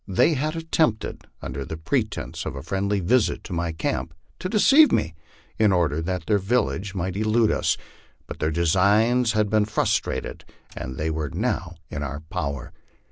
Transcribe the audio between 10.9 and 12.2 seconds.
they were now in